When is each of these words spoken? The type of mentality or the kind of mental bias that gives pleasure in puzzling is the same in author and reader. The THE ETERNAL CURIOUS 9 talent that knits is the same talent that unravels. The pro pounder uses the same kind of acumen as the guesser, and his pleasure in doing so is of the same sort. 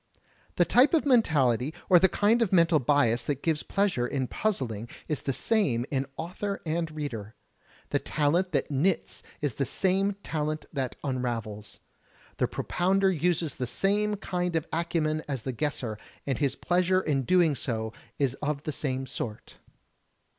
The 0.55 0.65
type 0.65 0.95
of 0.95 1.05
mentality 1.05 1.75
or 1.87 1.99
the 1.99 2.09
kind 2.09 2.41
of 2.41 2.51
mental 2.51 2.79
bias 2.79 3.23
that 3.25 3.43
gives 3.43 3.61
pleasure 3.61 4.07
in 4.07 4.25
puzzling 4.25 4.89
is 5.07 5.21
the 5.21 5.31
same 5.31 5.85
in 5.91 6.07
author 6.17 6.59
and 6.65 6.89
reader. 6.89 7.35
The 7.91 7.99
THE 7.99 8.05
ETERNAL 8.05 8.09
CURIOUS 8.09 8.17
9 8.17 8.17
talent 8.17 8.51
that 8.51 8.71
knits 8.71 9.23
is 9.41 9.53
the 9.53 9.65
same 9.67 10.13
talent 10.23 10.65
that 10.73 10.95
unravels. 11.03 11.81
The 12.37 12.47
pro 12.47 12.63
pounder 12.63 13.11
uses 13.11 13.53
the 13.57 13.67
same 13.67 14.15
kind 14.15 14.55
of 14.55 14.65
acumen 14.73 15.21
as 15.27 15.43
the 15.43 15.51
guesser, 15.51 15.99
and 16.25 16.39
his 16.39 16.55
pleasure 16.55 17.01
in 17.01 17.21
doing 17.21 17.53
so 17.53 17.93
is 18.17 18.33
of 18.41 18.63
the 18.63 18.71
same 18.71 19.05
sort. 19.05 19.57